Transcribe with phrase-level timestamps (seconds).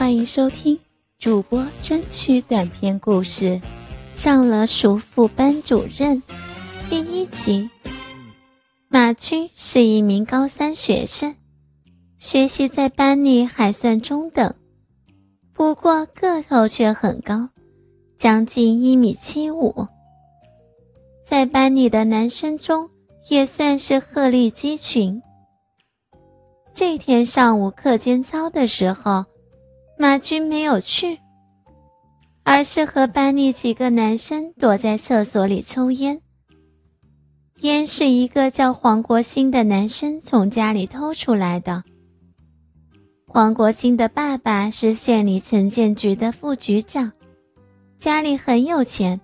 [0.00, 0.80] 欢迎收听
[1.18, 3.44] 主播争取短篇故事
[4.14, 6.22] 《上了熟妇班主任》
[6.88, 7.68] 第一集。
[8.88, 11.36] 马军是一名高三学生，
[12.16, 14.54] 学习在班里还算中等，
[15.52, 17.50] 不过个头却很高，
[18.16, 19.86] 将近一米七五，
[21.26, 22.88] 在班里的男生中
[23.28, 25.22] 也算是鹤立鸡群。
[26.72, 29.26] 这天上午课间操的时候。
[30.00, 31.20] 马军没有去，
[32.42, 36.22] 而是和班里几个男生躲在厕所里抽烟。
[37.58, 41.84] 烟是一个叫黄国兴的男生从家里偷出来的。
[43.26, 47.12] 黄国兴的爸爸是县里城建局的副局长，
[47.98, 49.20] 家里很有钱。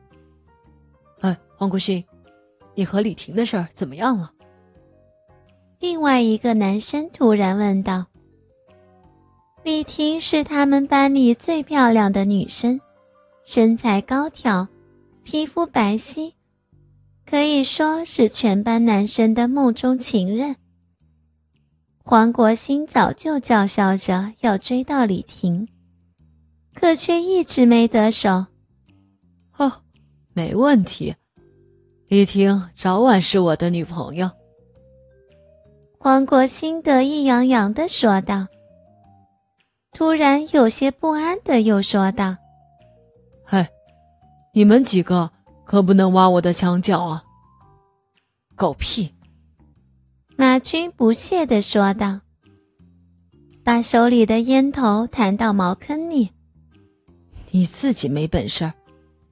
[1.23, 2.05] 哎，黄国兴，
[2.75, 4.31] 你和李婷的事儿怎么样了？
[5.81, 8.05] 另外一个男生突然问道。
[9.67, 12.81] 李婷是他们班里最漂亮的女生，
[13.45, 14.69] 身材高挑，
[15.25, 16.33] 皮肤白皙，
[17.29, 20.55] 可以说是全班男生的梦中情人。
[22.05, 25.67] 黄国兴早就叫嚣着要追到李婷，
[26.73, 28.47] 可却一直没得手。
[29.57, 29.73] 哦，
[30.33, 31.13] 没问题，
[32.07, 34.31] 李婷早晚是我的女朋友。
[35.99, 38.47] 黄国兴得意洋洋地说道。
[39.97, 42.37] 突然有些不安的又说道
[43.43, 43.67] ：“嘿，
[44.53, 45.31] 你们几个
[45.65, 47.25] 可不能挖我的墙角啊！”
[48.55, 49.11] 狗屁！
[50.37, 52.21] 马军不屑的说道，
[53.65, 56.31] 把手里的烟头弹到茅坑里。
[57.51, 58.71] 你自己没本事，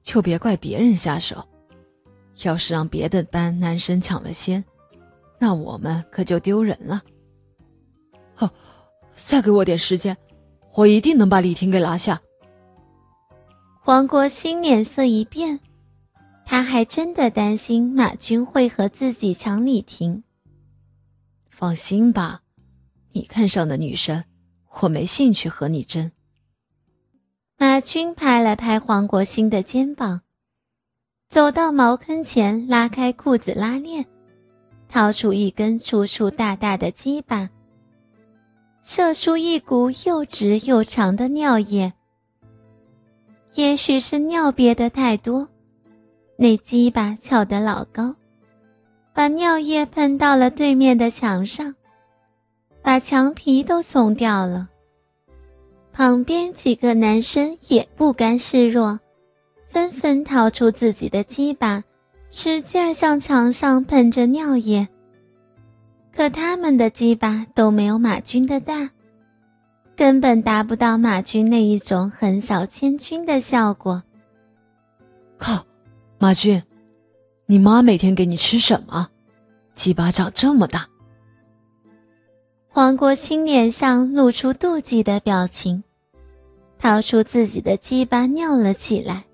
[0.01, 1.47] 就别怪别人下手。
[2.43, 4.65] 要是让别的班男生抢了先，
[5.37, 7.03] 那我们可就丢人了。
[8.33, 8.49] 好，
[9.15, 10.17] 再给我点时间。
[10.75, 12.21] 我一定能把李婷给拿下。
[13.79, 15.59] 黄国兴脸色一变，
[16.45, 20.23] 他还真的担心马军会和自己抢李婷。
[21.49, 22.41] 放心吧，
[23.13, 24.23] 你看上的女生，
[24.81, 26.11] 我没兴趣和你争。
[27.57, 30.21] 马军拍了拍黄国兴的肩膀，
[31.29, 34.05] 走到茅坑前，拉开裤子拉链，
[34.89, 37.49] 掏出一根粗粗大大的鸡巴。
[38.87, 41.91] 射出一股又直又长的尿液，
[43.55, 45.49] 也许是尿憋得太多，
[46.37, 48.13] 那鸡巴翘得老高，
[49.11, 51.73] 把尿液喷到了对面的墙上，
[52.83, 54.69] 把墙皮都松掉了。
[55.91, 58.99] 旁边几个男生也不甘示弱，
[59.67, 61.83] 纷纷掏出自己的鸡巴，
[62.29, 64.87] 使劲儿向墙上喷着尿液。
[66.15, 68.89] 可他们的鸡巴都没有马军的大，
[69.97, 74.01] 根本达不到马军那一种横扫千军的效果。
[75.37, 75.65] 靠，
[76.17, 76.63] 马军，
[77.45, 79.09] 你妈每天给你吃什么？
[79.73, 80.87] 鸡巴长这么大。
[82.69, 85.83] 黄国清脸上露出妒忌的表情，
[86.79, 89.25] 掏出自己的鸡巴尿了起来。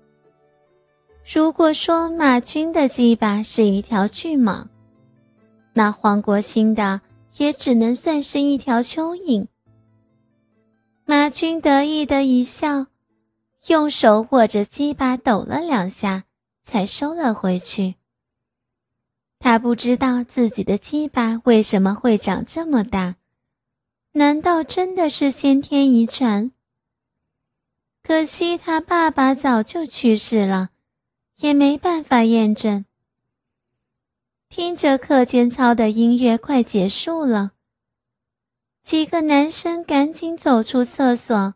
[1.32, 4.66] 如果说马军的鸡巴是一条巨蟒，
[5.74, 7.00] 那黄国兴的
[7.36, 9.46] 也只能算是一条蚯蚓。
[11.04, 12.86] 马军得意的一笑，
[13.68, 16.24] 用手握着鸡巴抖了两下，
[16.62, 17.94] 才收了回去。
[19.38, 23.16] 他不知道自己的鸡巴为什么会长这么大，
[24.12, 26.52] 难道真的是先天遗传？
[28.04, 30.70] 可惜他爸爸早就去世了，
[31.38, 32.84] 也没办法验证。
[34.54, 37.52] 听着课间操的音乐快结束了，
[38.82, 41.54] 几个男生赶紧走出厕所。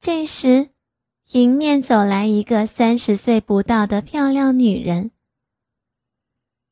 [0.00, 0.70] 这时，
[1.30, 5.12] 迎面走来一个三十岁不到的漂亮女人，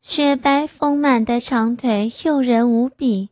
[0.01, 3.31] 雪白丰满的长腿诱人无比，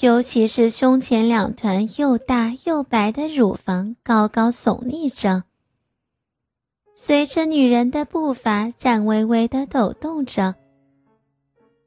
[0.00, 5.44] 尤其是胸前两团又大又白的乳房高高耸立着。
[6.98, 10.54] 随着女人的步伐，颤巍巍地抖动着，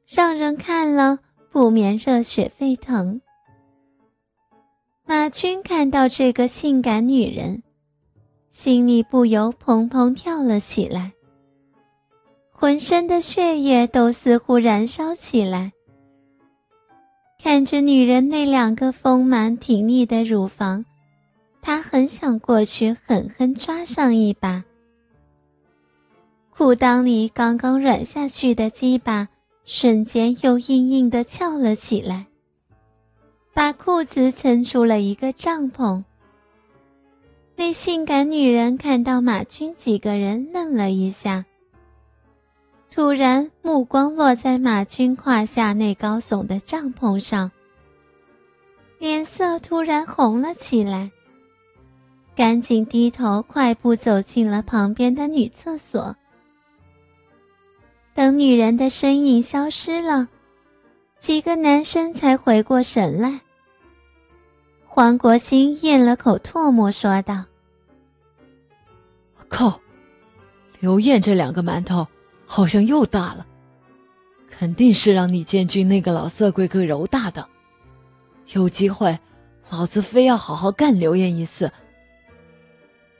[0.06, 1.18] 让人看了
[1.50, 3.20] 不免热血沸腾。
[5.04, 7.60] 马军看到这个性感女人，
[8.52, 11.12] 心里不由砰砰跳了起来，
[12.52, 15.72] 浑身的血液都似乎燃烧起来。
[17.42, 20.84] 看着女人那两个丰满挺立的乳房，
[21.60, 24.62] 他很想过去狠狠抓上一把。
[26.60, 29.28] 裤裆里刚刚软下去的鸡巴，
[29.64, 32.26] 瞬间又硬硬的翘了起来，
[33.54, 36.04] 把裤子撑出了一个帐篷。
[37.56, 41.46] 那性感女人看到马军几个人，愣了一下，
[42.90, 47.50] 突然目光落在马军胯下那高耸的帐篷上，
[48.98, 51.10] 脸色突然红了起来，
[52.36, 56.14] 赶紧低头快步走进了旁边的女厕所。
[58.20, 60.28] 等女人的身影消失了，
[61.18, 63.40] 几个男生才回过神来。
[64.86, 67.46] 黄国兴咽了口唾沫，说道。
[69.48, 69.80] 靠！
[70.80, 72.06] 刘艳这两个馒头
[72.44, 73.46] 好像又大了，
[74.50, 77.48] 肯定是让李建军那个老色鬼给揉大的。
[78.48, 79.18] 有机会，
[79.70, 81.72] 老子非要好好干刘艳一次。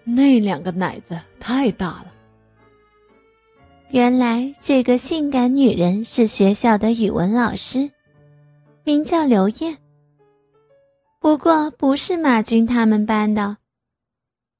[0.04, 2.09] 那两个奶子太大了。
[3.92, 7.90] 原来这个性感女人是学校的语文老师，
[8.84, 9.76] 名叫刘艳。
[11.18, 13.56] 不过不是马军他们班的。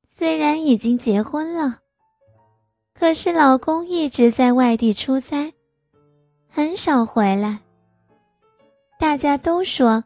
[0.09, 1.79] 虽然已经结婚了，
[2.93, 5.55] 可是老公一直在外地出差，
[6.49, 7.61] 很少回来。
[8.99, 10.03] 大家都说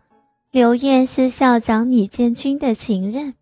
[0.51, 3.35] 刘艳是校长李建军的情人，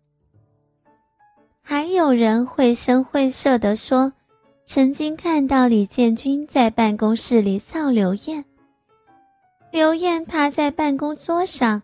[1.61, 4.13] 还有人绘声绘色地说，
[4.65, 8.45] 曾经看到李建军在办公室里操刘艳。
[9.71, 11.81] 刘艳趴在办公桌上，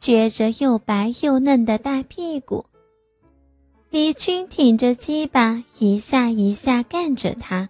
[0.00, 2.64] 撅着又白又嫩的大屁股。
[3.90, 7.68] 李军挺着鸡巴，一下一下干着他，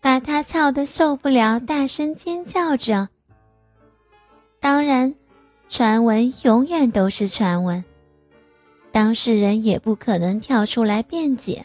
[0.00, 3.08] 把他操得受不了，大声尖叫着。
[4.60, 5.14] 当然，
[5.68, 7.84] 传闻永远都是传闻，
[8.92, 11.64] 当事人也不可能跳出来辩解，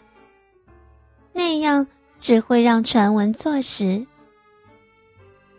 [1.34, 1.88] 那样
[2.18, 4.06] 只会让传闻坐实。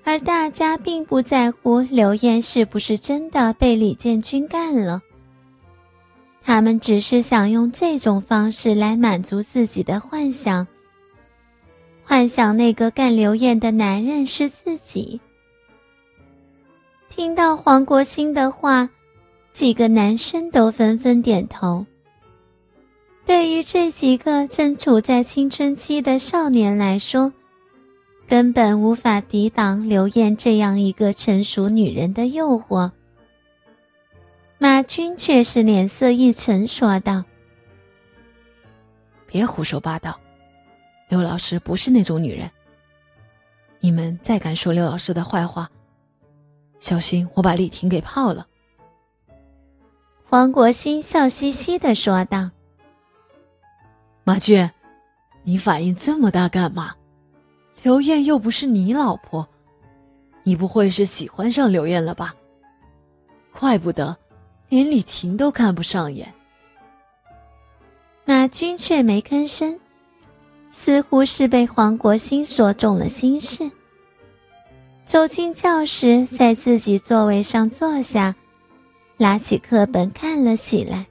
[0.02, 5.00] 而大家并不在乎刘艳是不是真的被李建军干了。
[6.42, 10.66] 他们只是想用这种方式来满足自己的幻想，
[12.02, 15.20] 幻想那个干刘艳的男人是自己。
[17.10, 18.88] 听到黄国兴的话，
[19.52, 21.84] 几个男生都纷纷点头。
[23.30, 27.32] 对于这几个正处在青春期的少年来说，
[28.26, 32.90] 根本无法抵挡刘艳这样一个成熟女人的诱惑。
[34.58, 37.22] 马军却是脸色一沉，说道
[39.30, 40.18] ：“别胡说八道，
[41.08, 42.50] 刘老师不是那种女人。
[43.78, 45.70] 你们再敢说刘老师的坏话，
[46.80, 48.48] 小心我把丽婷给泡了。”
[50.28, 52.50] 黄国兴笑嘻嘻的说道
[54.30, 54.70] ：“马军，
[55.42, 56.94] 你反应这么大干嘛？
[57.82, 59.48] 刘艳又不是你老婆，
[60.44, 62.32] 你不会是喜欢上刘艳了吧？
[63.50, 64.16] 怪不得。”
[64.70, 66.32] 连李婷都看不上眼，
[68.24, 69.80] 马军却没吭声，
[70.70, 73.68] 似乎是被黄国兴说中了心事。
[75.04, 78.32] 走进教室，在自己座位上坐下，
[79.16, 81.09] 拿起课本看了起来。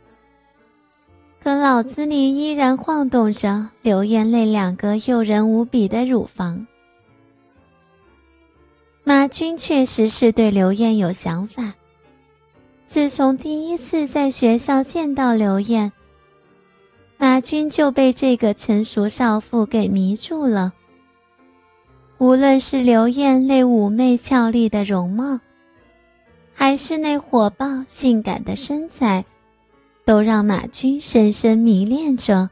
[1.50, 6.68] 可脑子里依然晃动着刘艳那两个诱人无比的乳房。
[9.04, 11.74] 马军确实是对刘艳有想法。
[12.86, 15.92] 自从第一次在学校见到刘燕，
[17.18, 20.71] 马军就被这个成熟少妇给迷住了。
[22.19, 25.40] 无论是刘燕那妩媚俏丽的容貌，
[26.54, 29.26] 还是那火爆性感的身材，
[30.09, 32.49] 都让马军深深迷恋着。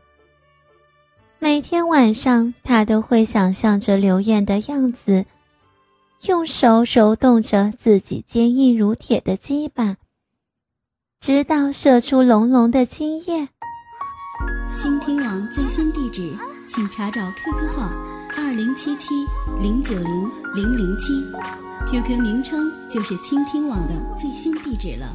[1.40, 5.26] 每天晚上，他都会想象着刘艳的样子，
[6.28, 9.96] 用手揉动着自己坚硬如铁的鸡巴。
[11.20, 13.50] 直到射出浓浓的精液。
[14.76, 16.32] 倾听网最新地址，
[16.70, 17.92] 请查找 QQ 号
[18.38, 19.16] 二零七七
[19.60, 21.12] 零九零零零七
[21.90, 25.08] ，QQ 名称就是倾听网的最新地址了。